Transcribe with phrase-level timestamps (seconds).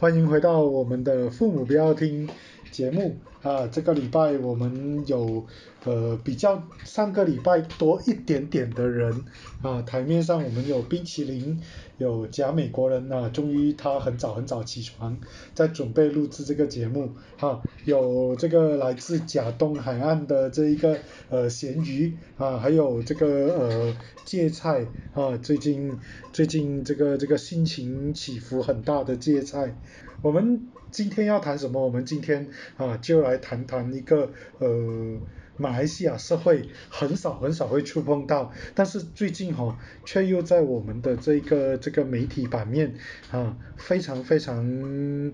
[0.00, 2.26] 欢迎回到我们的父母不要听
[2.70, 3.66] 节目啊！
[3.66, 5.46] 这个礼拜我们有
[5.84, 9.24] 呃比较上个礼拜多一点点的人
[9.62, 11.60] 啊，台面上我们有冰淇淋，
[11.98, 15.18] 有假美国人啊，终于他很早很早起床，
[15.54, 20.98] 在准备录制这个节目哈，有这个来自假东海岸的这一个
[21.28, 23.26] 呃咸鱼啊，还有这个
[23.58, 25.98] 呃芥菜啊，最近
[26.32, 29.76] 最近这个这个心情起伏很大的芥菜。
[30.22, 31.84] 我们今天要谈什么？
[31.84, 35.18] 我们今天啊就来谈谈一个呃
[35.56, 42.94] 马来西亚社会很少很少会触碰到，但是最近哈却又在我们的这个这个媒体版面
[43.30, 45.32] 啊非常非常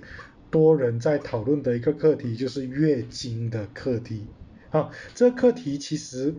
[0.50, 4.26] 多人在讨论的一个课题，就是月经的课题
[4.70, 4.90] 啊。
[5.14, 6.34] 这个课题其实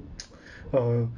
[0.72, 1.12] 呃。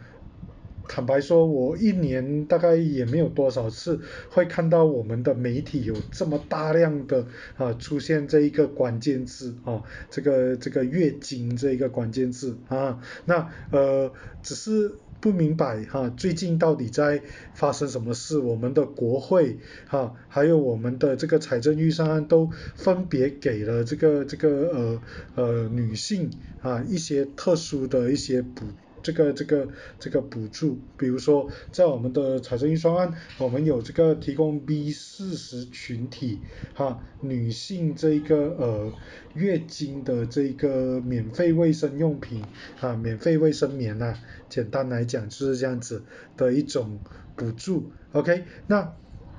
[0.90, 17.22] 坦白说，我一年大概也没有多少次会看到我们的媒体有这么大量的啊出现这一个关键字啊，这个这个月经这一个关键字啊，那呃只是不明白哈，最近到底在
[17.54, 18.40] 发生什么事？
[18.40, 25.02] 我们的国会哈，还有我们的这个财政预算案都分别给了这个这个呃
[25.36, 28.66] 呃女性啊一些特殊的一些补。
[29.02, 29.68] 这个这个
[30.00, 36.40] 这个补助，比如说在我们的财政预算案，我们有这个提供 B 四十群体
[36.74, 38.94] 哈女性这个呃
[39.34, 42.44] 月经的这个免费卫生用品
[42.80, 44.16] 啊，免费卫生棉呐，
[44.50, 46.04] 简单来讲就是这样子
[46.38, 47.00] 的一种
[47.36, 48.94] 补助，OK，那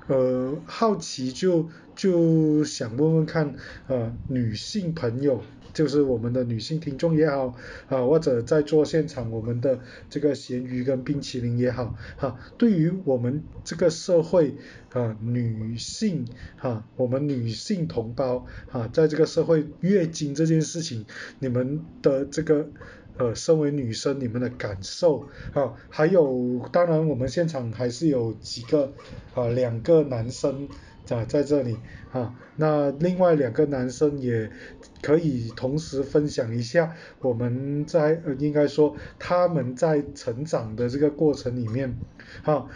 [0.07, 3.55] 呃好奇就就想问问看
[3.87, 5.41] 呃女性朋友。
[5.73, 7.55] 就是我们的女性听众也好，
[7.87, 14.55] 啊或者在做现场我们的这个咸鱼跟冰淇淋也好，哈，对于我们这个社会
[14.91, 16.25] 啊女性
[16.57, 21.05] 哈，我们女性同胞啊，在这个社会月经这件事情，
[21.39, 22.67] 你们的这个
[23.17, 28.93] 呃身为女生你们的感受啊，还有当然我们现场还是有几个
[29.33, 30.67] 啊两个男生。
[31.09, 31.77] 啊，在这里
[32.11, 34.49] 啊，那另外两个男生也
[35.01, 41.97] 可以同时分享一下，我们在呃应该说他们在成长的这个过程里面，
[42.43, 42.69] 哈，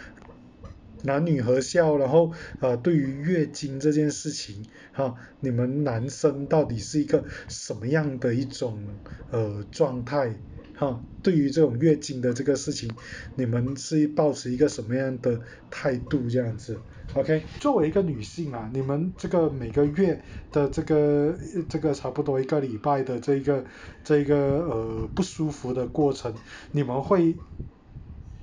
[1.02, 8.82] 男女合校，然后呃对于月经这件事情，哈，你们男生到底是一个什么样的一种
[9.30, 10.34] 呃状态？
[10.74, 12.90] 哈，对于这种月经的这个事情，
[13.34, 16.78] 你们是抱持一个什么样的态度这样子
[17.14, 20.22] ？OK，作为一个女性啊，你们这个每个月
[20.52, 21.34] 的这个
[21.68, 23.64] 这个差不多一个礼拜的这个
[24.04, 26.34] 这个呃不舒服的过程，
[26.72, 27.34] 你们会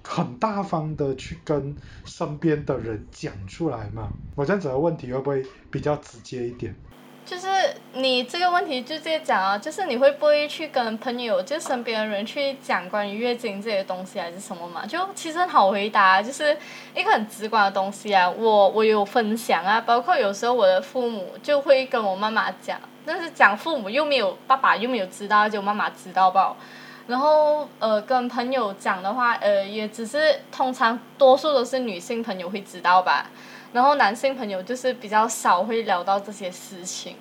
[0.04, 4.14] 很大方的去跟身边的人讲出来吗？
[4.36, 6.76] 我这样子的问题会不会比较直接一点？
[7.26, 7.48] 就是
[7.94, 14.86] 你这个问题就直接讲啊，就是你会不会去跟朋友就身边的人去讲关于月经这些东西还是什么嘛？
[14.86, 16.56] 就其实好回答，就是
[16.94, 18.30] 一个很直观的东西啊。
[18.30, 26.56] 我我有分享啊，包括有时候我的父母就会跟我妈妈讲，但是讲父母又没有爸爸又没有知道，就妈妈知道吧。
[27.08, 33.30] 然后呃跟朋友讲的话，呃也只是通常多数都是女性朋友会知道吧。
[33.74, 37.16] 然后男性朋友就是比较少会聊到这些事情。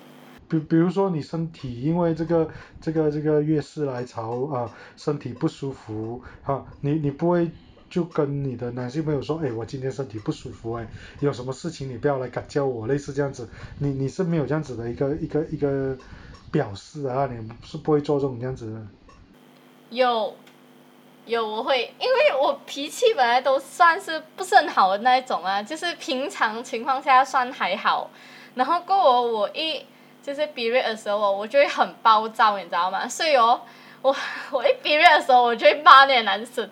[0.47, 2.47] 比比如说你身体因为这个
[2.79, 7.49] 这个这个月事来潮啊，身体不舒服啊，你你不会
[7.89, 10.87] 就跟你的男性朋友说，哎，我今天身体不舒服哎，
[11.21, 13.49] 有什么事情你不要来敢叫我，类似这样子，
[13.79, 15.97] 你你是没有这样子的一个一个一个
[16.51, 18.87] 表示啊，你是不会做这种这样子的。
[19.89, 20.35] 有。
[21.25, 28.09] 有我会，因为我脾气本来都算是不是很好的那一种啊，就是平常情况下算还好，
[28.55, 29.85] 然后过我我一
[30.21, 33.07] 就是毕业的时候，我就会很暴躁，你知道吗？
[33.07, 33.61] 所以哦，
[34.01, 34.15] 我
[34.51, 36.69] 我一毕业的时候，我就会骂那些男生，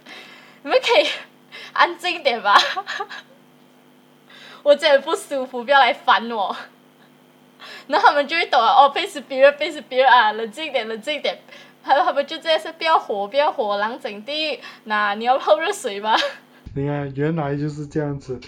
[0.63, 1.07] 你们可以
[1.71, 2.55] 安静一点吧，
[4.63, 6.55] 我真的不舒服，不要来烦我。
[7.87, 11.39] 然后他们就会懂了，哦，别是毕业，别是毕业啊，冷静一点，冷静一点。
[11.83, 16.15] 他他们就这样是不要火，不要火，冷静地，那你要泡热水吗？
[16.73, 18.39] 你看，原来就是这样子。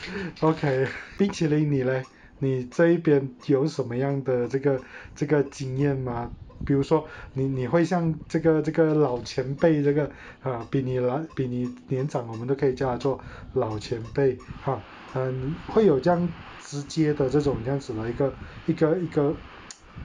[0.41, 0.87] OK，
[1.17, 2.03] 冰淇淋你嘞？
[2.39, 4.79] 你这一边有什么样的这个
[5.15, 6.31] 这个经验吗？
[6.65, 10.09] 比如说，你你会像这个这个老前辈这个
[10.41, 13.19] 啊，比你来比你年长，我们都可以叫他做
[13.53, 14.81] 老前辈哈，
[15.13, 16.29] 嗯，会有这样
[16.61, 18.33] 直接的这种这样子的一个
[18.65, 19.35] 一个一个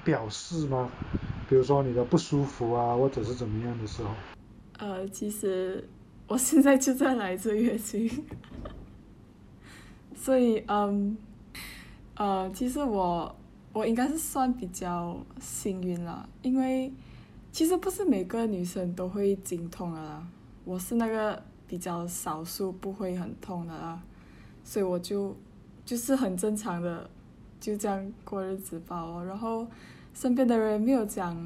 [0.05, 0.91] 表示吗？
[1.49, 4.11] 比如说你的不舒服啊，或者是怎么样的时候？
[4.79, 5.89] 呃，其实
[6.27, 8.09] 我现在就在来这月经，
[10.15, 11.17] 所以嗯，
[12.17, 13.35] 呃，其实我
[13.73, 16.93] 我应该是算比较幸运啦，因为
[17.51, 20.27] 其实不是每个女生都会经痛的啦，
[20.65, 24.01] 我是那个比较少数不会很痛的啦，
[24.63, 25.37] 所以我就
[25.85, 27.09] 就是很正常的
[27.61, 29.67] 就这样过日子吧，然后
[30.15, 31.37] 身边的人没有讲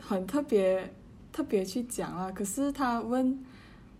[0.00, 0.92] 很特别
[1.32, 3.44] 特别去讲啊，可是他问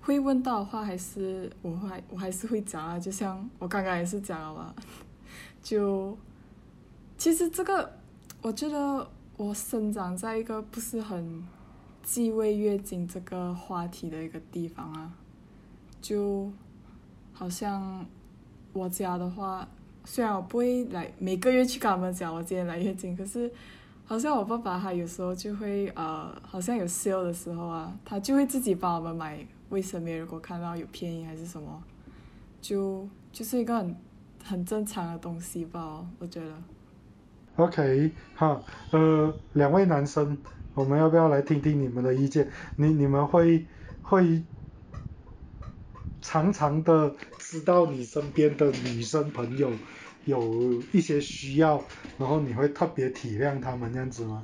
[0.01, 4.75] 会问到的话，还是我会我还是会讲啊，就像我刚刚也是讲了嘛，
[5.63, 6.17] 就。
[7.19, 7.91] 其实这个，
[8.43, 11.43] 我觉得我生长在一个不是很
[12.03, 15.11] 忌讳月经这个话题的一个地方啊，
[16.03, 16.53] 就
[17.33, 18.05] 好像
[18.75, 19.67] 我家的话，
[20.07, 23.51] 虽然我不会来每个月去跟他们讲我今天来月经，可是
[24.05, 31.83] 好像我爸爸他有时候就会呃，好像有 sale 的时候啊，他就会自己帮我们买卫生棉，如果看到有便宜还是什么，
[32.63, 33.97] 就就是一个很
[34.45, 36.53] 很正常的东西吧，我觉得。
[37.57, 38.63] OK，好，
[38.93, 40.39] 呃，两位男生，
[40.73, 42.49] 我们要不要来听听你们的意见？
[42.77, 43.67] 你你们会
[44.03, 44.41] 会
[46.21, 49.71] 常常的知道你身边的女生朋友
[50.25, 51.83] 有一些需要，
[52.19, 54.43] 然后你会特别体谅他们这样子吗？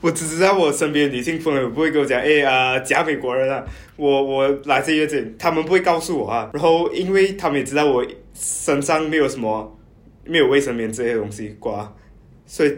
[0.00, 3.64] 我只知道我身边女性朋友不会跟我讲，哎啊，假美国人啊，
[3.96, 6.50] 我我来这月经，他们不会告诉我啊。
[6.52, 9.78] 然后因为他们也知道我身上没有什么
[10.24, 11.94] 没有卫生棉这些东西挂。
[12.46, 12.76] 所以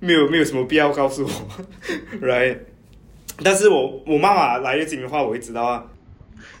[0.00, 1.30] 没有没有什么必要告诉我，
[2.20, 2.58] right？
[3.44, 5.86] 但是我我妈妈来月经的话，我会知道啊。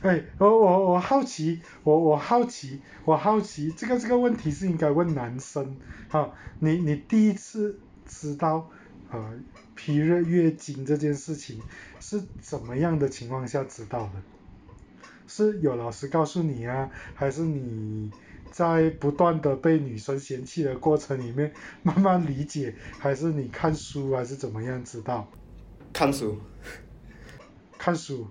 [0.04, 5.78] 哎，我我我好奇，我我好奇，我好奇，这个这个问题是应该问男生，
[6.10, 6.30] 哈，
[6.60, 8.70] 你你第一次知道
[9.10, 9.40] 呃，
[9.74, 11.62] 皮热月经这件事情
[12.00, 14.22] 是怎么样的情况下知道的？
[15.26, 18.10] 是有老师告诉你啊，还是你？
[18.50, 21.52] 在不断的被女生嫌弃的过程里面，
[21.82, 25.26] 慢慢理解，还是你看书还是怎么样知道？
[25.92, 26.38] 看书。
[27.76, 28.28] 看书。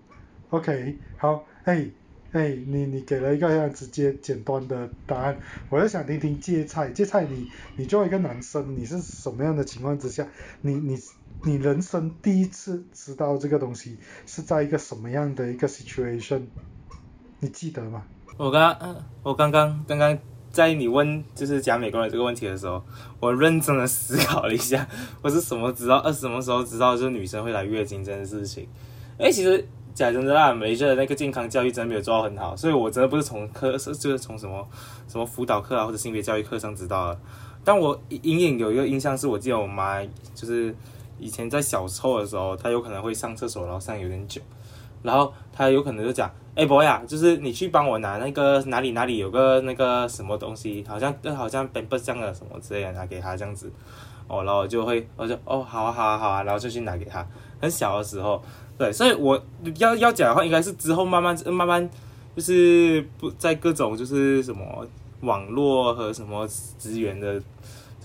[0.49, 1.85] OK，好，哎，
[2.31, 5.37] 哎，你你给了一个这样直接简单的答案，
[5.69, 10.27] 我就想听听芥菜，芥菜你你作为一个男生，你是什么样的情况之下，
[10.61, 10.97] 你你
[11.43, 16.41] 你人生第一次知道这个东西是在一个什么样的一个 situation？
[17.39, 18.03] 你记得吗？
[18.37, 20.17] 我刚，嗯，我刚刚刚刚
[20.49, 22.83] 在你问就是讲美国人这个问题的时候，
[23.19, 24.87] 我认真的思考了一下，
[25.21, 28.67] 我是什么知道，呃，什么时候知道就是女生会来月经这件事情？
[29.19, 34.67] 哎，其实假真的啦，美国的那个健康教育真的没有做到很好，所以我真的不是从课是就是从什么
[35.07, 37.19] 什么辅导课啊或者性别教育课上知道的。
[37.63, 40.03] 但我隐隐有一个印象是，我记得我妈
[40.33, 40.75] 就是
[41.19, 44.41] 以前在小时候的时候，她有可能会上厕所，然后上有点久，
[45.01, 46.29] 然后她有可能就讲。
[46.55, 53.71] 哎，boy 啊，就是你去帮我拿那个哪里哪里有个那个什么东西，好像好像 b a b 这样的什么之类的拿给他这样子，
[54.27, 57.25] 哦，然后就会我就哦好啊好啊好啊，然后就去拿给他。
[57.59, 58.39] 很小的时候，
[58.77, 59.43] 对，所以我
[59.79, 61.89] 要要讲的话，应该是之后慢慢慢慢
[62.35, 64.85] 就是不在各种就是什么
[65.21, 67.41] 网络和什么资源的，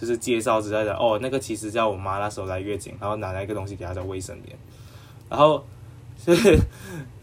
[0.00, 0.94] 就是介绍之类的。
[0.96, 4.56] 哦，那个其实叫我妈那时候来月经，然后拿了一个东西给她叫卫生棉，
[5.28, 5.62] 然后。
[6.18, 6.58] 所 以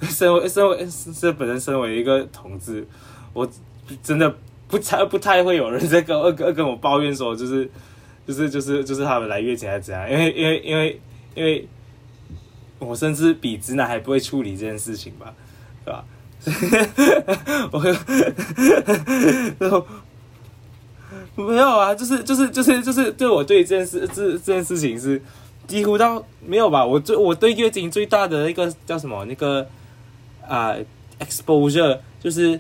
[0.08, 2.88] 身为身为是本身身为一个同志，
[3.34, 3.48] 我
[4.02, 4.34] 真的
[4.68, 7.70] 不太不太会有人在跟二跟跟我抱怨说，就是
[8.26, 10.10] 就是就是就是他们来月经还是怎样？
[10.10, 11.02] 因为因为因为
[11.36, 11.68] 因为
[12.80, 15.34] 我甚至比直男还不会处理这件事情吧，
[15.84, 16.04] 对吧？
[17.72, 17.82] 我
[19.60, 19.86] 然后
[21.36, 25.22] 没有啊，就是就是就是就是对我对这件事这这件事情是。
[25.68, 26.86] 几乎到没有吧？
[26.86, 29.26] 我最我对月经最大的一个叫什么？
[29.26, 29.68] 那个
[30.48, 30.76] 啊
[31.20, 32.60] ，exposure 就是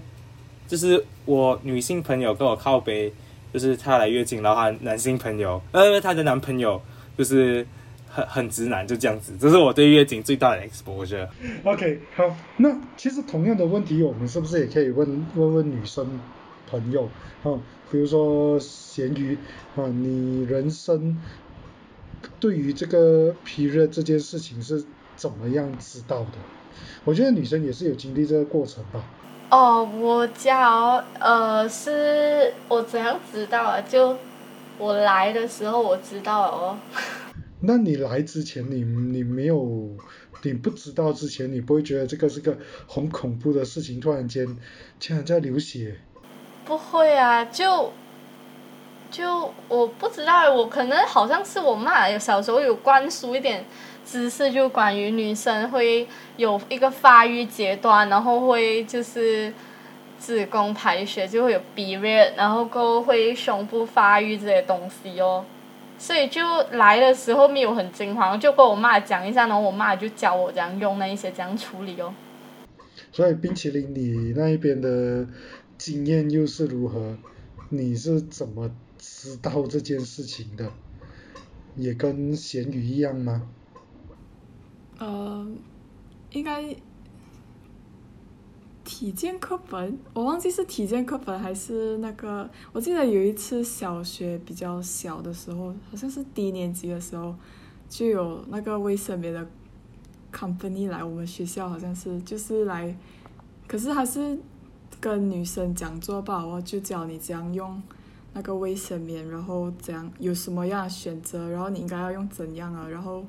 [0.67, 3.13] 就是我女性朋友跟我靠背，
[3.53, 6.81] 就是她来月经，然后她男性朋友呃她的男朋友
[7.17, 7.65] 就是
[8.09, 9.33] 很很直男，就这样子。
[9.39, 11.27] 这是我对月经最大的 exposure。
[11.63, 16.19] OK，好，那其实同样的问题，我们是不是也可以问问问女生
[16.69, 17.09] 朋友
[17.43, 17.59] 啊？
[17.91, 19.38] 比如说咸鱼
[19.75, 21.15] 啊，你人生。
[22.39, 24.84] 对于这个皮热这件事情是
[25.15, 26.32] 怎么样知道的？
[27.03, 29.03] 我觉得女生也是有经历这个过程吧。
[29.50, 33.82] 哦，我家呃是我怎样知道啊？
[33.82, 34.17] 就
[34.77, 36.77] 我来的时候我知道哦。
[37.62, 39.89] 那你来之前，你你没有，
[40.44, 44.00] 你不知道之前，你不会觉得这个是个很恐怖的事情？
[44.00, 44.46] 突然间
[45.00, 45.96] 竟然在流血。
[46.65, 47.94] 不会啊，就。
[49.15, 53.63] 就我不知道，我可能好像是我妈有小时候有灌输一点
[54.05, 56.05] 知识，就关于女生会
[56.36, 59.53] 有一个发育阶段，然后会就是
[60.19, 65.45] 子宫排血就会有 period，然后过后会胸部发育这些东西哦。
[65.98, 66.41] 所以就
[66.72, 72.13] 来的时候没有很惊慌，就跟我妈讲一下，然后我妈就教我怎样用那一些，怎样处理哦。
[73.13, 75.25] 所以冰淇淋，你那一边的
[75.77, 77.15] 经验又是如何？
[77.69, 78.69] 你是怎么
[79.07, 80.71] 知道这件事情的？
[81.75, 83.47] 也跟咸鱼一样吗？
[84.97, 85.45] 呃，
[86.31, 86.75] 应该
[88.83, 92.50] 体检课本，我忘记是体检课本还是那个。
[92.71, 97.35] 我记得有一次小学比较小的时候，好像是低年级的时候，
[97.89, 99.45] 就有那个卫生棉的
[100.33, 102.97] company 来我们学校，好像是就是来，
[103.67, 104.39] 可是还是
[105.00, 107.83] 跟女生讲座吧，我就教你怎样用
[108.35, 113.25] 那个卫生棉，然后怎样有什么样的选择，然后你应该要用怎样啊，然后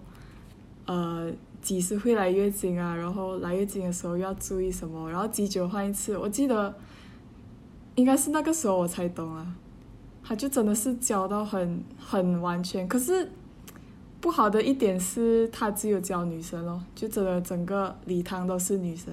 [0.84, 1.32] 呃。
[1.62, 2.94] 几时会来月经啊？
[2.94, 5.10] 然后来月经的时候要注意什么？
[5.10, 6.16] 然后几久换一次？
[6.16, 6.72] 我记得
[7.96, 9.56] 应该是那个时候我才懂啊。
[10.22, 13.32] 他就真的是教到很很完全，可是
[14.20, 19.12] 不好的一点是他只有教女生咯，就真的整个礼堂都是女生。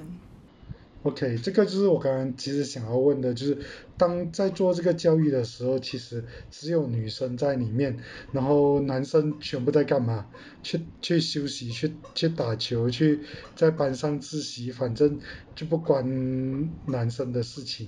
[1.04, 3.58] OK，这个就是我刚刚其实想要问的，就是
[3.98, 7.98] 当在做这个教育的时候，其实只有女生在里面，
[8.32, 10.28] 然后男生全部在干嘛？
[10.64, 13.20] 去去休息，去去打球，去
[13.54, 15.20] 在班上自习，反正
[15.54, 17.88] 就不关男生的事情。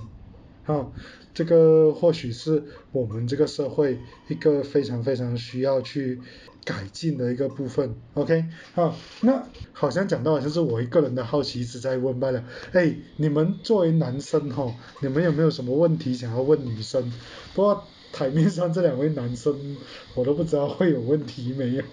[0.65, 0.91] 啊，
[1.33, 6.19] 这个或许是我们这个社会一个非常非常需要去
[6.65, 8.43] 改进的一个部分，OK，
[8.73, 12.43] 好，那好像讲到好像是我一个人的好奇一直在问罢了，
[12.73, 17.13] 哎，你们作为男生吼，你们有没有什么问题想要问女生？
[17.53, 19.77] 不过台面上这两位男生，
[20.15, 21.83] 我都不知道会有问题没有。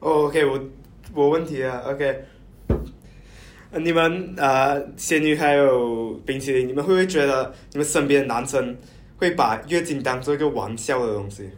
[0.00, 0.60] OK，我
[1.14, 2.24] 我问题啊，OK。
[3.72, 8.76] 你们呃，仙女还有冰淇淋，你们会不会觉得你们身边的男生
[9.18, 11.48] 会把月经当做一个玩笑的东西？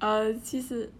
[0.00, 0.90] 呃，其实，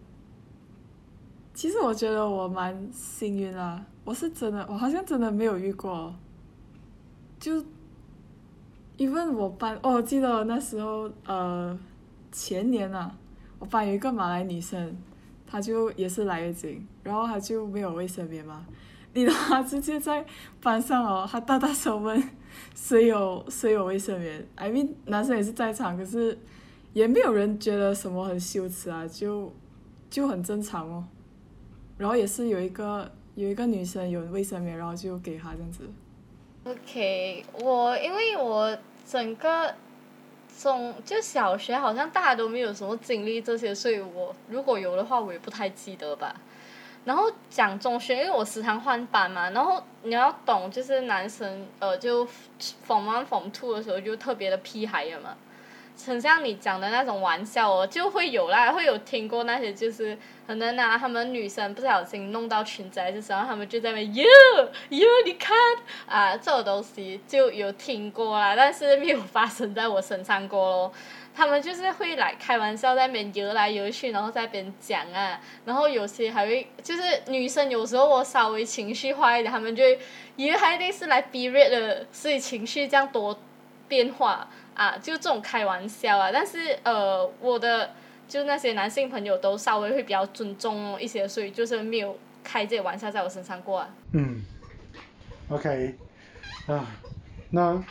[1.52, 6.14] 其实我觉得我蛮幸运啊，我是真的，我好像真的没有遇过。
[7.38, 7.64] 就，
[8.98, 11.76] 因为我班，哦，我记得那时候呃，
[12.30, 13.16] 前年啊，
[13.58, 14.94] 我班有一个马来女生，
[15.46, 18.66] 她就也是来月经，然后她就没有卫生棉嘛。
[19.14, 20.24] 你的话 直接在
[20.62, 22.22] 班上哦，她大大声问
[22.76, 26.38] 谁有谁有卫生棉，I mean 男生也是在场，可是
[26.92, 29.52] 也没有人觉得什么很羞耻啊，就
[30.08, 31.04] 就很正常哦。
[31.98, 35.84] 然后也是有一个有一个女生有卫生棉，然后就给她这样子。
[36.64, 39.74] OK，我因为我整个
[40.58, 46.34] 中就小学好像大家都没有什么经历这些，所以我如果有的话，我也不太记得吧。
[47.02, 52.26] 然后讲中学，因为我时常换班嘛，然后你要懂，就是男生呃，就
[52.86, 55.34] form one form two 的时候就特别的屁孩了嘛，
[56.06, 60.16] 很像你讲的那种玩笑哦，就会有啦，会有听过那些就是
[60.46, 64.24] 可能啊，他们女生不小心弄到裙子还是什么，他们就在那边哟
[64.90, 65.56] 哟， 你看
[66.06, 70.92] 啊，这种东西就有听过啦，但是没有发生在我身上过咯。
[71.32, 79.84] 他们就是会来开玩笑，在那边游来游去，然后在边讲啊，然后有些还会就是女生有时候我稍微情绪化一点，他们就
[80.36, 83.38] 以为还得是来逼热的，所以情绪这样多
[83.86, 86.30] 变化啊，就这种开玩笑啊。
[86.32, 87.90] 但是呃，我的
[88.28, 93.88] 就那些男性朋友都稍微会比较尊重一些，所以就是没有开这些玩笑在我身上过啊。
[94.12, 94.42] 嗯
[95.48, 95.94] ，OK，
[96.66, 96.86] 啊，
[97.50, 97.82] 那。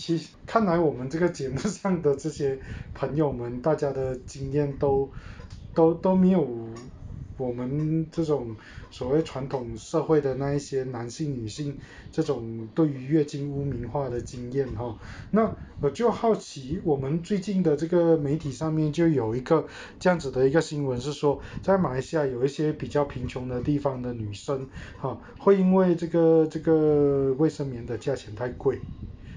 [0.00, 2.56] 其实看来我们这个节目上的这些
[2.94, 5.10] 朋友们，大家的经验都
[5.74, 6.46] 都都没有
[7.38, 8.54] 我们这种
[8.90, 11.78] 所谓传统社会的那一些男性女性
[12.12, 14.98] 这种对于月经污名化的经验哈。
[15.30, 19.64] 那我就好奇，我们最近的这个媒体上面就有一个
[20.00, 24.68] 这样子的一个新闻，是说在马来西亚有一些比较贫穷的地方的女生
[24.98, 28.80] 哈，会因为这个这个卫生棉的价钱太贵。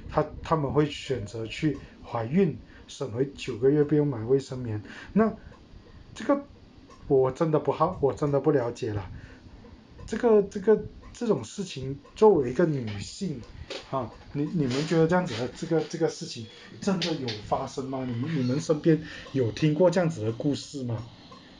[0.09, 4.81] 她她们会选择去怀孕，省回九个月不用买卫生棉。
[5.13, 5.31] 那
[6.15, 6.43] 这个
[7.19, 9.11] 我真的不好，我真的不了解了。
[10.07, 13.41] 这个这个这种事情，作为一个女性，
[13.91, 16.45] 啊，你你们觉得这样子的这个这个事情
[16.79, 18.05] 真的有发生吗？
[18.05, 19.01] 你们你们身边
[19.33, 21.03] 有听过这样子的故事吗？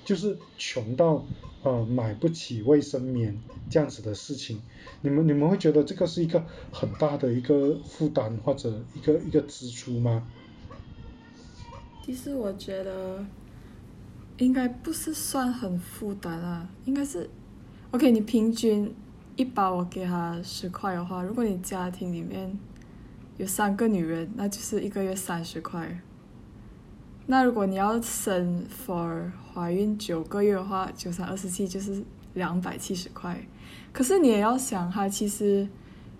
[0.05, 1.25] 就是穷到
[1.63, 3.37] 呃买不起卫生棉
[3.69, 4.61] 这样子的事情，
[5.01, 10.25] 你们你们会觉得这个是一个很大的一个负担或者一个一个支出吗？
[12.03, 13.23] 其实我觉得
[14.45, 17.29] 应该不是算很负担啊，应该是
[17.91, 18.91] ，OK，你平均
[19.35, 22.57] 一包我给他十块的话，如果你家庭里面
[23.37, 26.01] 有三个女人，那就是一个月三十块。
[27.27, 33.39] 那如果你要生 for 怀孕九个月的话，九三二十七就是两百七十块。
[33.93, 35.69] 可是你也要想哈，其实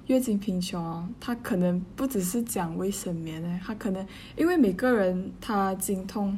[0.06, 4.06] 月经贫穷哦，它可能不只是讲卫生棉诶，它可能
[4.38, 6.38] 因为每个人他经痛，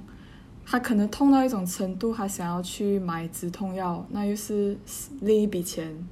[0.66, 4.78] 他可能痛到一种程度，他想要去买止痛药，那又是
[5.22, 6.08] 另一笔钱。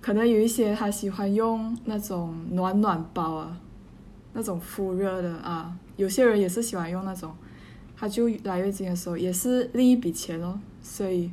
[0.00, 3.58] 可能有一些他喜欢用那种暖暖包啊，
[4.32, 7.34] 那种敷热的啊，有些人也是喜欢用那种，
[7.96, 11.30] 他就来月经的时候也是另一笔钱哦，所以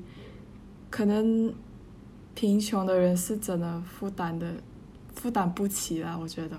[0.90, 1.54] 可能
[2.34, 4.52] 贫穷的人是真的负担的
[5.14, 6.58] 负担不起啦，我觉得，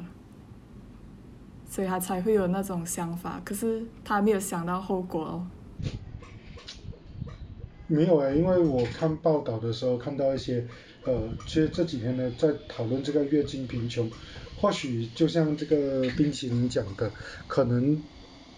[1.68, 5.46] 所以他才会有那种想法，可是他没有想到后果哦。
[7.86, 10.66] 没有哎，因为我看报道的时候看到一些。
[11.04, 14.10] 呃，其实这几天呢，在讨论这个月经贫穷，
[14.60, 17.12] 或许就像这个冰淇淋讲的，
[17.46, 18.02] 可能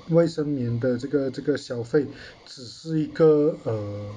[0.09, 2.07] 卫生棉的这个这个消费
[2.47, 4.11] 只是一个呃。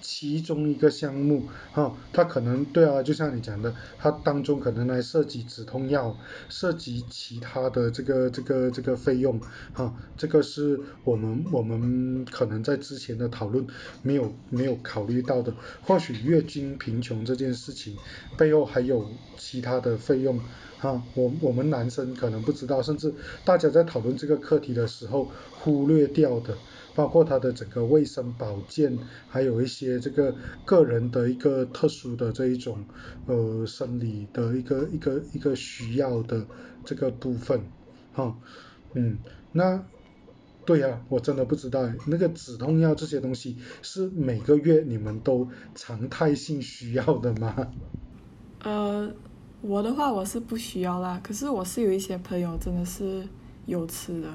[0.00, 6.16] 其中一个项目，哈，它可能对啊，就像你讲的，它当中可能还涉及止痛药，
[6.48, 9.40] 涉及其他的这个这个这个费用，
[9.72, 13.66] 哈，这个是我们我们可能在之前的讨论
[14.02, 15.52] 没有没有考虑到的，
[15.82, 17.96] 或许月经贫穷这件事情
[18.36, 20.40] 背后还有其他的费用，
[20.78, 23.12] 哈，我我们男生可能不知道，甚至
[23.44, 25.28] 大家在讨论这个课题的时候
[25.58, 26.56] 忽略掉的。
[26.98, 32.84] 包括他的整个卫生保健，还有一些这个个人的一个特殊的这一种
[33.26, 36.44] 呃生理的一个一个一个需要的
[36.84, 37.60] 这个部分，
[38.12, 38.36] 哈，
[38.94, 39.16] 嗯，
[39.52, 39.80] 那
[40.66, 47.70] 对呀，我真的不知道那个止痛药这些东西是每个月你们都常态性需要的吗？
[48.64, 49.08] 呃，
[49.60, 53.24] 我的话我是不需要啦，可是我是有一些朋友真的是
[53.66, 54.28] 有吃的。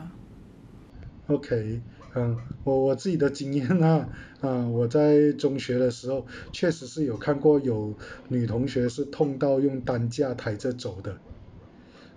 [1.28, 1.82] OK。
[2.16, 4.08] 嗯，我我自己的经验啊，
[4.40, 7.98] 啊，我在中学的时候确实是有看过有
[8.28, 11.22] 女同学是痛到用担架抬着走的，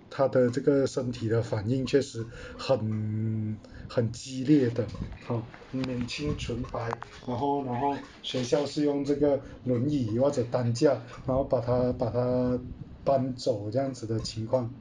[0.09, 4.87] 她的这个身体的反应确实很很激烈的，
[5.23, 10.93] 好，年轻纯白，然后然后学校是用这个轮椅或者担架，
[11.25, 12.59] 然后把她把她
[13.03, 14.75] 搬走这样子的情况。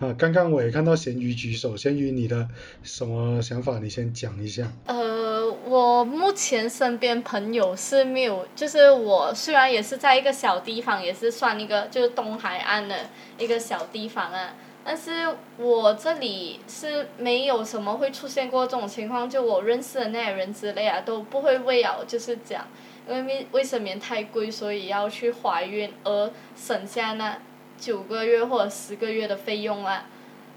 [0.00, 2.48] 啊，刚刚我也看到咸鱼举手，咸鱼你的
[2.82, 3.78] 什么想法？
[3.80, 4.66] 你先讲一下。
[4.86, 12.96] 呃，我目前身边朋友是没有，就是我虽然也是在一个小地方，也是算一个就是东海岸的
[13.36, 22.66] 一个小地方啊，但是我这里是没有什么会出现过这种情况，就我认识的那些人之类啊都不会为了就是讲，
[23.06, 27.36] 因为卫生棉太贵，所以要去怀孕而省下那。
[27.80, 30.06] 九个月或者十个月的费用啊，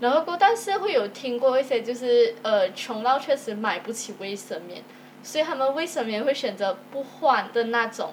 [0.01, 4.83] 然后过，但是会有听过一些就是呃穷到确实买不起卫生棉，
[5.23, 8.11] 所以他们卫生棉会选择不换的那种，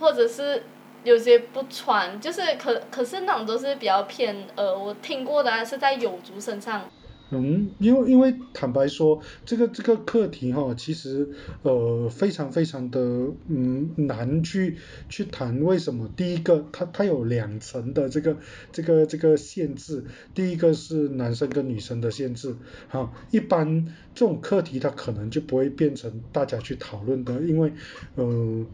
[0.00, 0.64] 或者是
[1.04, 6.90] 有些不穿，就是可可是那种都是比较偏呃我听过的是在有族身上。
[7.30, 11.28] 嗯，因为因为坦白说，这个这个课题哈，其实
[11.62, 13.00] 呃非常非常的
[13.48, 14.78] 嗯难去
[15.10, 15.62] 去谈。
[15.62, 16.08] 为什么？
[16.16, 18.38] 第一个，它它有两层的这个
[18.72, 20.04] 这个这个限制。
[20.34, 22.56] 第一个是男生跟女生的限制，
[22.88, 27.72] 哈，一般这种课题它可能就不会变成大家去讨论的，因为
[28.16, 28.66] 嗯。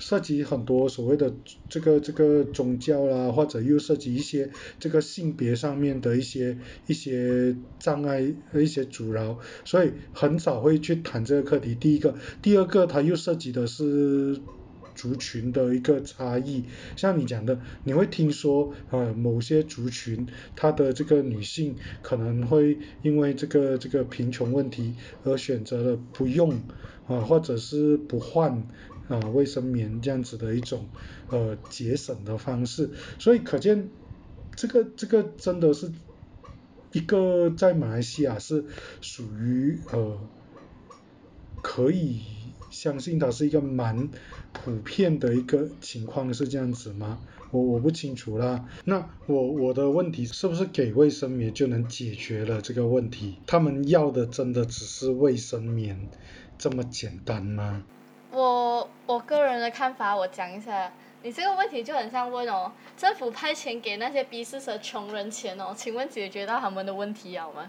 [0.00, 1.32] 涉及很多所谓的
[1.68, 11.74] 这个这个宗教啦，或者又涉及一些这个性别上面的一些一些障碍和一些阻挠，所以很少会去谈这个课题。
[11.74, 14.40] 第一个，第二个，它又涉及的是
[14.94, 16.64] 族群的一个差异。
[16.96, 26.58] 像你讲的，你会听说啊，某些族群它的这个女性可能会因为这个这个贫穷问题而选择了不用
[27.06, 28.66] 啊，或者是不换。
[29.10, 30.88] 啊，卫生棉这样子的一种
[31.28, 33.90] 呃节省的方式，所以可见
[34.56, 35.92] 这个这个真的是
[36.92, 38.64] 一个在马来西亚是
[39.00, 40.18] 属于呃
[41.60, 42.20] 可以
[42.70, 44.08] 相信它是一个蛮
[44.52, 47.18] 普遍的一个情况是这样子吗？
[47.50, 48.68] 我我不清楚啦。
[48.84, 53.38] 那我我的问题是不是给卫生棉就能解决了这个问题？
[53.44, 56.08] 他们要的真的只是卫生棉
[56.58, 57.82] 这么简单吗？
[58.30, 60.92] 我我个人的看法，我讲一下。
[61.22, 67.68] 你这个问题就很像问哦，政府派钱给那些 B 四的穷人钱哦，请问解决到他们的问题了吗？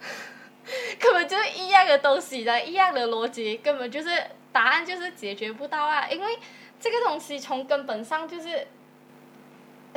[0.98, 4.10] 根本就是一样的东西的，一样的逻辑，根本就是
[4.50, 6.08] 答案就是解决不到啊！
[6.08, 6.36] 因为
[6.80, 8.66] 这个东西从根本上就是，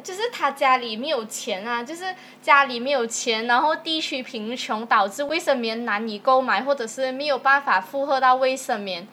[0.04, 2.14] 就是他家里没有钱啊，就是
[2.44, 9.08] 家里没有钱，然后地区贫穷导致卫生棉难以购买，或者是没有办法负荷到卫生棉，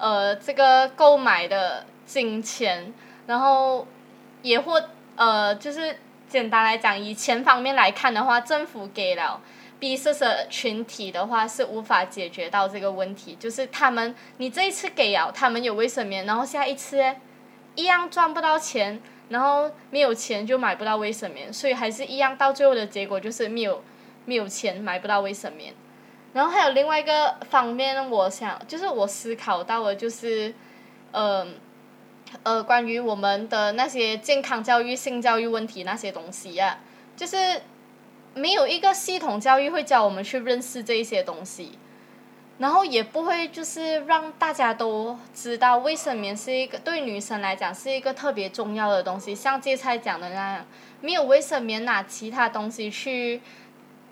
[0.00, 2.92] 呃，这个购买的金钱，
[3.26, 3.86] 然后
[4.42, 4.82] 也或
[5.14, 9.40] 呃，就是简单来讲，以钱方面来看的话，政府给了
[9.78, 17.14] B 色色群体的话是无法解决到这个问题，就是他们你这一次给了他们有卫生棉，然后下一次
[17.74, 19.00] 一样赚不到钱。
[19.30, 23.80] 然后没有钱就买不到卫生棉，所以还是一样，到最后的结果就是没有
[24.24, 25.72] 没有钱买不到卫生棉。
[26.32, 30.54] 然后还有另外一个方面，我想就是我思考到的，就是
[31.12, 31.46] 呃
[32.42, 36.78] 呃关于我们的那些健康教育、性教育问题那些东西啊，
[37.16, 37.62] 就是
[38.34, 41.78] 没有一个系统教育会教我们去认识这一些东西。
[42.58, 50.66] 然后也不会就是让大家都知道卫生棉是一个对女生来讲是一个特别重要的东西，像芥菜讲的那样，
[51.00, 53.40] 没有卫生棉拿其他东西去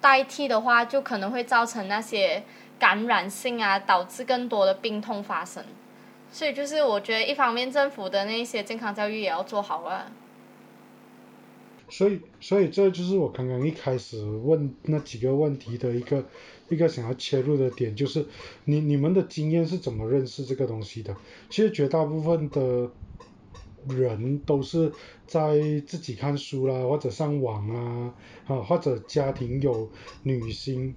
[0.00, 2.42] 代替的话，就可能会造成那些
[2.78, 5.64] 感染性啊，导致更多的病痛发生。
[6.30, 10.12] 所以就是我觉得一方面政府的那些健康教育也要做好啊。
[11.90, 16.22] 所以，所以这就是我刚刚一开始问那几个问题的一个
[16.68, 18.26] 一个想要切入的点，就是
[18.66, 21.16] 你你们的经验是怎么认识这个东西的？
[21.48, 22.90] 其实绝大部分的
[23.86, 24.92] 人都是
[25.26, 28.14] 在自己看书啦，或者上网啊，
[28.46, 29.90] 啊，或者家庭有
[30.22, 30.94] 女性。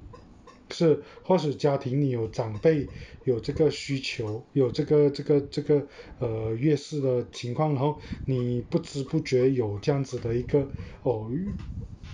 [0.73, 2.87] 是，或许家庭你有长辈
[3.25, 5.85] 有这个需求，有这个这个这个
[6.17, 10.65] 呃月事的情况，然后你不知不觉有这样子的一个
[11.03, 11.29] 哦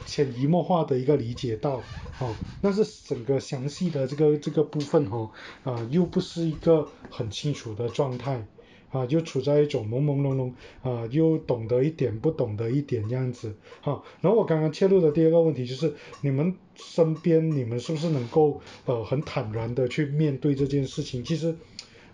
[0.08, 1.84] 潜移默化的一个理解到，
[2.19, 5.30] 哦，但是整个详细的这个这个部分哦
[5.63, 8.43] 啊又不是一个很清楚的状态。
[8.89, 21.23] 啊，就处在一种朦朦胧胧，啊，又懂得一点，不懂得一点这样子，好，然后我刚刚切入的第二个问题就是，你们身边你们是不是能够呃很坦然的去面对这件事情？
[21.23, 21.56] 其实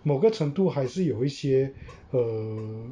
[0.02, 1.72] 某个程度还是有一些
[2.10, 2.90] 呃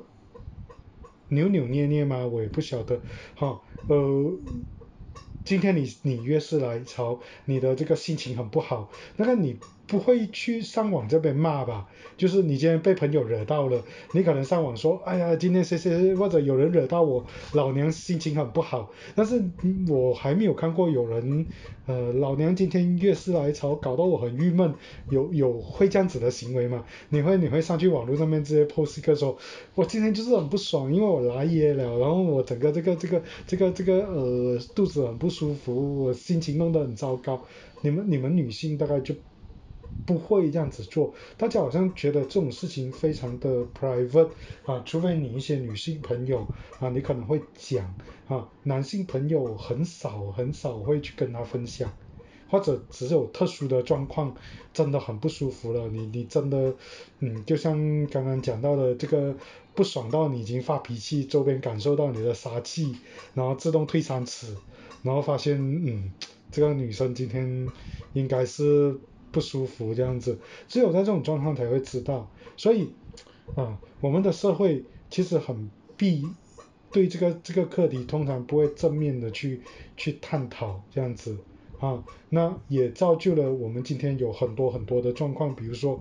[1.29, 2.25] 扭扭捏捏吗？
[2.25, 3.01] 我也不晓得，
[3.35, 4.33] 好，呃，
[5.45, 9.59] 今天你你越是来潮你的这个心情很不好，那个你。
[9.87, 11.88] 不会去上网这边骂吧？
[12.16, 18.90] 就是你今天被朋友惹到了，你可能上网说，哎呀，今天谁谁谁或者有人惹到我，老娘心情很不好。
[19.14, 19.42] 但是
[19.88, 21.47] 我还没有看过有人，
[21.87, 24.73] 呃，老娘今天月事来潮，搞得我很郁闷，
[25.11, 26.85] 有有会这样子的行为吗？
[27.11, 29.37] 你会你会上去网络上面直接 post 一个说，
[29.75, 37.42] 我今天就是很不爽，因为我来夜了，然后我整个这个这个这个这个呃肚子很不舒服，我心情弄得很糟糕。
[37.83, 39.14] 你们你们女性大概就。
[40.05, 44.31] 不会这样子做，大家好像觉得这种事情非常的 private
[44.64, 46.46] 啊，除非你一些女性朋友
[46.81, 47.94] 啊，你可能会讲
[48.26, 51.92] 啊，男性朋友很少很少会去跟他分享，
[52.50, 54.35] 或者只有特殊的状况，
[54.72, 56.74] 真的很不舒服了，你你真的
[57.20, 59.37] 嗯，就像刚刚讲到的这个
[59.74, 62.96] 不爽到你已经发脾气，周边感受到你的杀气，
[63.35, 64.57] 然后自动退三尺，
[65.05, 66.11] 然后发现嗯，
[66.50, 67.68] 这个女生今天
[68.14, 68.98] 应该是。
[69.33, 72.90] 不舒服这样子，只有在这种状况才会知道，所以
[73.57, 76.25] 啊，我们的社会其实很避
[76.92, 79.62] 对这个这个课题，通常不会正面的去
[79.97, 81.38] 去探讨这样子。
[81.81, 86.01] 啊，那也造就了我们今天有很多很多的状况，比如说，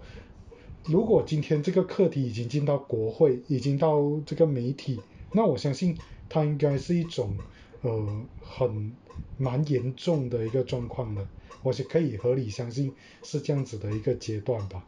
[0.86, 5.00] 如果今天这个课题已经进到国会，已经到这个媒体，
[5.32, 5.98] 那我相信
[6.30, 7.36] 它应该是一种
[7.82, 8.96] 呃很
[9.40, 11.28] 蛮严重的一个状况的。
[11.64, 12.94] 我是可以合理相信
[13.24, 14.86] 是这样子的一个阶段吧，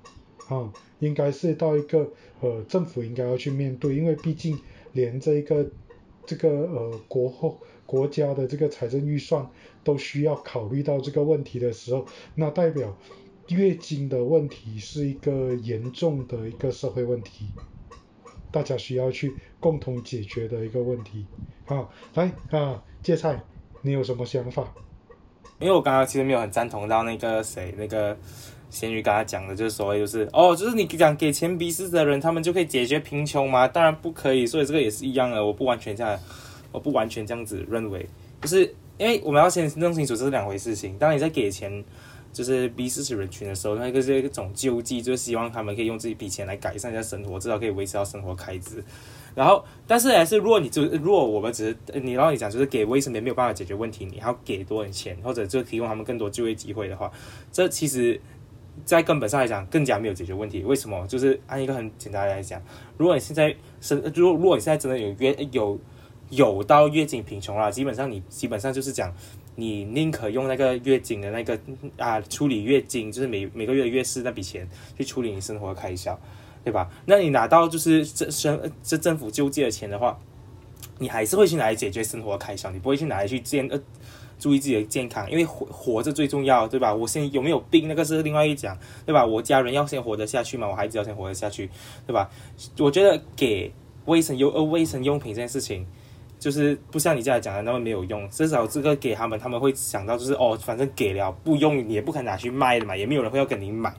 [0.47, 4.59] 啊，应该是到一个呃政府应该要去面对，因为毕竟
[4.91, 5.69] 连这一个
[6.25, 9.47] 这个呃国后国家的这个财政预算
[9.83, 12.05] 都需要考虑到这个问题的时候，
[12.35, 12.97] 那代表
[13.49, 17.47] 月经的问题是一个严重的一个社会问题，
[18.51, 21.25] 大家需要去共同解决的一个问题，
[21.65, 23.43] 啊，来啊芥菜，
[23.81, 24.73] 你有什么想法？
[25.63, 28.15] 因为我刚刚其实没有很赞同到那个谁那个
[28.69, 33.65] 咸鱼刚才讲的，就是所谓就是哦，就是你讲给钱逼死的人，他们就可以解决贫穷吗？
[33.65, 36.19] 当然不可以，所以这个也是一样的，我不完全这样，
[36.73, 38.05] 我不完全这样子认为，
[38.41, 40.97] 就是因为我们要先弄清楚这是两回事情。
[40.97, 41.83] 当你在给钱
[42.33, 48.83] 就是逼死人群的时候，那个是一种救济，就是希望他们可以用这一笔钱来改善一下生活，至少可以维持到生活开支。
[49.35, 57.11] 然后，但是还是，如果你就如果我们只是你，然后你讲就是给卫生棉没有办法解决问题，你还要给多点钱，或者就提供他们更多就业机会的话，
[57.51, 58.19] 这其实，
[58.85, 60.61] 在根本上来讲更加没有解决问题。
[60.63, 61.05] 为什么？
[61.07, 62.61] 就是按一个很简单来讲，
[62.97, 65.79] 如果你现在是，如果如果你现在真的有约有
[66.29, 69.13] 有到月经贫穷了，基本上你基本上就是讲，
[69.55, 71.59] 你宁可用那个月经的那个
[71.97, 74.67] 啊处理月经，就是每每个月的月事那笔钱
[74.97, 76.19] 去处理你生活的开销，
[76.63, 76.89] 对吧？
[77.05, 80.17] 那你拿到就是这生这政府救济的钱的话，
[80.99, 83.79] 你还是会去拿来解决生活开销，你不会去拿来去健呃
[84.39, 86.93] 注意自己的健康，因为活活着最重要，对吧？
[86.93, 89.25] 我现在有没有病那个是另外一讲，对吧？
[89.25, 91.69] 我家人要先活得下去嘛，我孩子要先活得下去，
[92.07, 92.29] 对吧？
[92.79, 93.73] 我觉得给
[94.05, 95.85] 卫生用呃卫生用品这件事情。
[96.39, 103.93] 就是不像你这样讲的那么没有用，至少这个给他们，他们会想到就是哦，反正给了不用，你也不肯拿去卖的嘛，也没有人会要跟你买，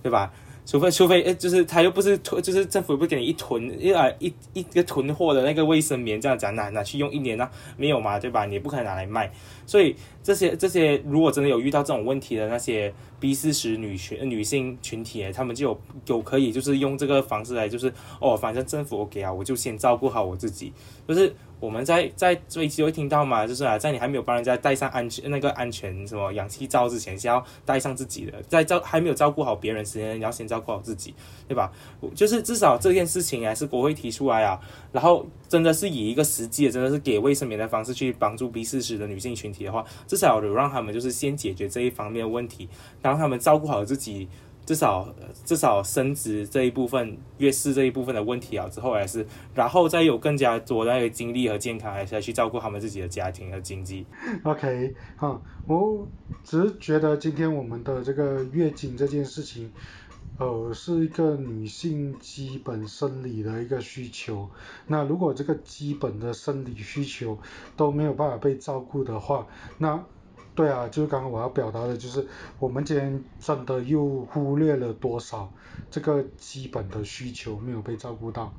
[0.00, 0.32] 对吧？
[0.68, 7.48] 除非除非，就是他又不是囤，就是政府不给你一囤一啊一一个囤货的那个卫生棉这样讲拿拿去用一年呢？
[7.78, 8.44] 没有嘛，对吧？
[8.44, 9.32] 你不可能拿来卖，
[9.64, 20.72] 所以这些这些如果真的有遇到这种问题的那些 B 四十女群女性群体，他们就有有可以就是用这个方式来就是哦，反正政府给啊，我就先照顾好我自己，
[21.06, 21.34] 就是。
[21.60, 31.12] 我们在在飞机会听到嘛，就是啊，在你还没有帮人家戴上安全那个安全什么氧气罩之前，先要戴上自己的，在照还没有照顾好别人时间，你要先照顾好自己，
[31.48, 31.72] 对吧？
[32.14, 34.60] 就是至少这件事情还是国会提出来啊，
[34.92, 42.68] 然后真的是以一个实际的，真的是给卫生棉的方式去帮助 B 四十的女性群体的话，至少有让他们就是先解决这一方面的问题，
[43.08, 44.28] 当他们照顾好自己。
[44.68, 45.08] 至少
[45.46, 54.04] 至少升职这一部分月事这一部分的问题啊之后还是，然后再有更加多的那个精力和健康，还是要去照顾他们自己的家庭和经济。
[54.42, 56.06] OK，好，我
[56.44, 59.72] 只是觉得今天我们的这个月经这件事情，
[60.38, 64.50] 呃，是一个女性基本生理的一个需求。
[64.86, 67.38] 那如果这个基本的生理需求
[67.74, 69.46] 都没有办法被照顾的话，
[69.78, 70.04] 那
[70.58, 72.26] 对啊，就是刚刚我要表达的，就是
[72.58, 75.48] 我们今天真的又忽略了多少
[75.88, 78.52] 这个基本的需求没有被照顾到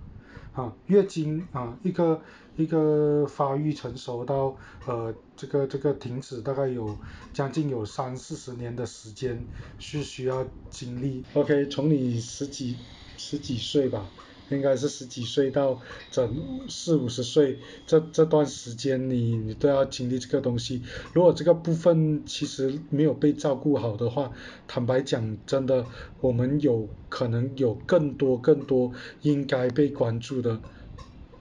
[0.53, 2.21] 啊，月经啊，一个
[2.55, 6.97] 一个发育成熟到呃这个这个停止大概有
[7.33, 9.45] 将近有三四十年的时间
[9.77, 12.77] 是需要经历，OK，从你十几
[13.17, 14.09] 十几岁吧。
[14.49, 15.79] 应该是十几岁到
[16.11, 20.81] 整四五十岁这这段时间，你你都要经历这个东西。
[21.13, 24.31] 如果这个部分其实没有被照顾好的话，
[24.67, 25.85] 坦白讲，真的
[26.21, 30.59] 我们有可能有更多更多应该被关注的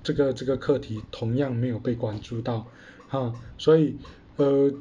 [0.03, 2.67] 这个这个课题，同样没有被关注到，
[3.09, 3.97] 哈，所以
[4.37, 4.73] 呃。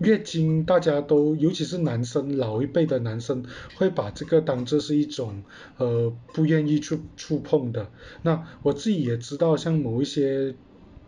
[0.00, 3.44] 月经大家都，尤其是男生，老一辈的男生
[3.76, 5.42] 会把这个当做是一种
[5.76, 7.90] 呃不愿意去触碰的。
[8.22, 10.54] 那我自己也知道，像某一些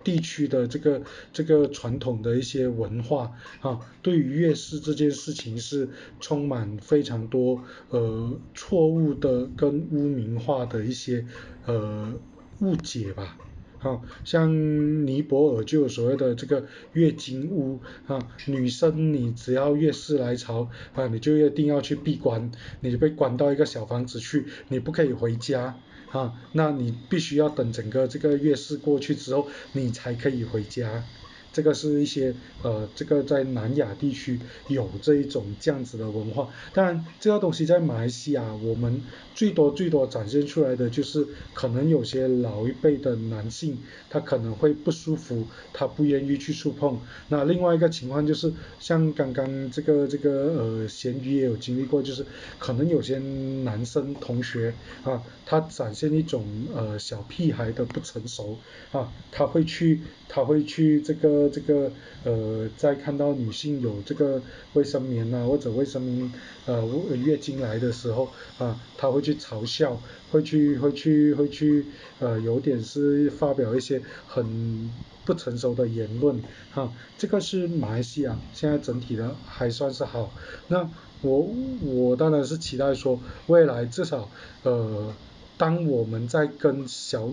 [0.04, 1.02] 地区的这个
[1.32, 5.88] 这个传统的一些文化啊，对于月事这件事情是
[6.20, 11.24] 充满非常多呃错误的跟污名化的一些
[11.64, 12.12] 呃
[12.60, 13.38] 误解吧。
[13.82, 25.76] 好，像尼泊尔就所谓的这个月经屋啊，女生你只要月事来潮啊，你就一定要去闭关，你就被关到一个小房子去，你不可以回家
[26.12, 31.02] 啊，那你必须要等整个这个月事过去之后，你才可以回家。
[31.52, 39.02] 这个是一些呃，这个在南亚地区有这一种这样子的文化，当然这个东西在马来西亚，我们
[39.34, 46.98] 最多最多展现出来的就是可能有些老一辈的男性他可能会不舒服，他不愿意去触碰。
[47.28, 52.24] 那另外一个情况就是像刚刚这个这个呃咸鱼也有经历过，就是
[52.58, 54.72] 可能有些男生同学
[55.04, 58.56] 啊，他展现一种呃小屁孩的不成熟
[58.90, 61.41] 啊，他会去他会去这个。
[61.48, 61.90] 这个
[62.24, 64.40] 呃，在看到女性有这个
[64.74, 66.32] 卫生棉啊，或者卫生棉
[66.66, 68.28] 呃月经来的时候
[68.58, 70.00] 啊，他会去嘲笑，
[70.30, 71.86] 会去会去会去
[72.20, 74.90] 呃，有点是发表一些很
[75.24, 76.92] 不成熟的言论哈。
[77.18, 80.32] 这个是马来西亚现在整体的还算是好。
[80.68, 80.90] 那
[81.22, 81.48] 我
[81.84, 84.28] 我当然是期待说，未来至少
[84.64, 85.14] 呃，
[85.56, 87.28] 当我们在跟小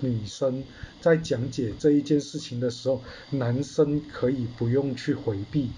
[0.00, 0.62] 女生
[1.00, 5.70] 在讲解这一件事情的时候，男生可以不用去回避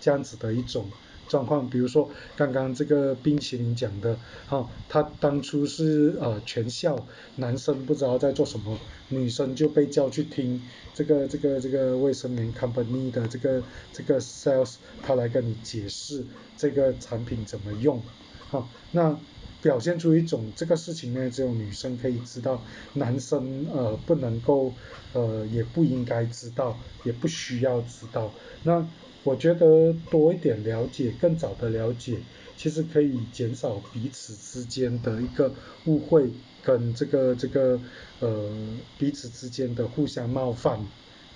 [0.00, 0.86] 这样子的一种
[1.28, 1.68] 状况。
[1.70, 10.60] 比如说刚刚这个冰淇淋讲的，哈，他当初是呃全校男生不知道在做什么，女生就被叫去听
[10.94, 16.24] 这个这个这个卫生棉 company 的这个这个 sales，他来跟你解释
[16.56, 18.02] 这个产品怎么用，
[18.48, 19.18] 好，那。
[19.60, 22.62] 表现出一种这个事情呢，只有女生可以知道，
[22.94, 24.72] 男生呃不能够
[25.12, 28.32] 呃也不应该知道，也不需要知道。
[28.62, 28.86] 那
[29.24, 32.18] 我觉得多一点了解，更早的了解，
[32.56, 35.52] 其实可以减少彼此之间的一个
[35.86, 36.30] 误会
[36.62, 37.80] 跟这个这个
[38.20, 38.50] 呃
[38.96, 40.86] 彼此之间的互相冒犯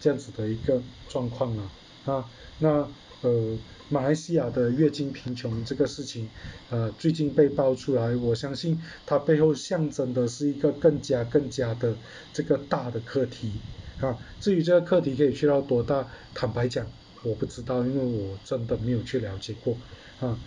[0.01, 1.73] 这样子的一个状况啊
[2.07, 2.89] 啊那
[3.23, 3.59] 呃
[3.89, 6.29] 马来西亚的月经贫穷这个事情
[6.71, 11.95] 呃最近被爆出来，我相信它背后象征的是一个更加更加的
[12.33, 13.53] 这个大的课题
[14.01, 14.19] 啊。
[14.41, 16.87] 至于这个课题可以去到多大，坦白讲
[17.23, 19.77] 我不知道，因为我真的没有去了解过
[20.21, 20.39] 啊。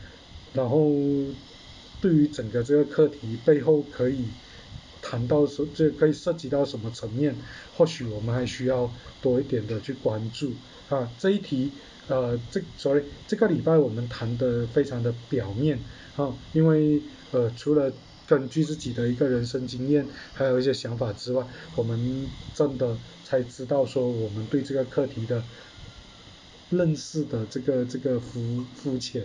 [0.53, 0.89] 然后
[2.01, 4.25] 对于整个这个课题背后可以
[5.01, 7.35] 谈到说这可以涉及到什么层面，
[7.77, 10.51] 或许我们还需要多一点的去关注
[10.89, 11.11] 啊。
[11.19, 11.71] 这一题
[12.07, 15.79] 呃这 sorry 这个礼拜我们谈的非常的表面
[16.15, 17.91] 啊，因为呃除了
[18.27, 25.43] 根据自己的一个人生经验，还有一些想法之外，我们真的才知道说我们对这个课题的
[26.69, 29.23] 认识的这个这个肤肤浅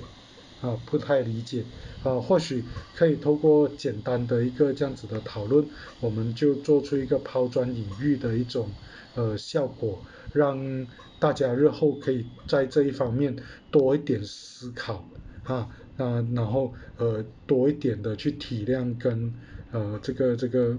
[0.61, 1.64] 啊不太理解。
[2.03, 2.64] 啊，或许
[2.97, 5.62] 可以透过简单的一个这样子的讨论，
[6.01, 8.71] 我们就做出一个抛砖引玉的一种
[9.14, 10.87] 呃效果，让
[11.19, 13.37] 大家日后可以在这一方面
[13.71, 15.05] 多一点思考
[15.45, 19.35] 啊那然后呃多一点的去体谅跟
[19.73, 20.77] 呃这个这个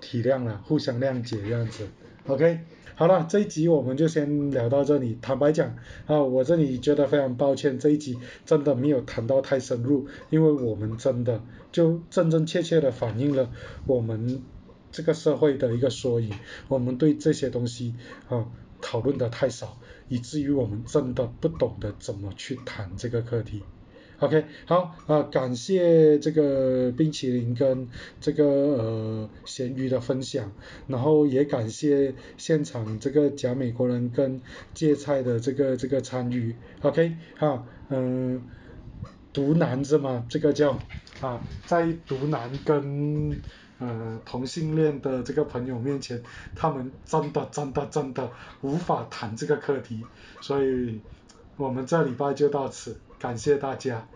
[0.00, 1.86] 体谅啦，互相谅解这样子
[2.26, 2.60] ，OK。
[2.94, 5.18] 好了，这一集我们就先聊到这里。
[5.22, 5.74] 坦白讲
[6.06, 11.40] 啊，我这里觉得非常抱歉，这一集真的没有谈到太深入，因为我们真的
[11.72, 13.50] 就真真切切的反映了
[13.86, 14.42] 我们
[14.92, 16.30] 这个社会的一个缩影，
[16.68, 17.94] 我们对这些东西
[18.28, 18.46] 啊
[18.80, 19.78] 讨论的太少，
[20.08, 23.62] 以至于我们真的不懂得怎么去谈这个课题。
[24.18, 27.88] OK，好啊，感谢这个冰淇淋跟
[28.20, 30.52] 这个呃咸鱼的分享，
[30.86, 34.40] 然后也感谢现场这个假美国人跟
[34.74, 38.42] 芥菜的这个这个参与，OK，好，嗯，
[39.32, 40.24] 毒男是吗？
[40.28, 40.78] 这个叫
[41.20, 43.40] 啊，在毒男跟
[43.82, 46.22] 呃同性恋的这个朋友面前，
[46.54, 50.06] 他们真的真的真的无法谈这个课题，
[50.40, 51.00] 所以
[51.56, 54.06] 我们这礼拜就到此，感谢大家。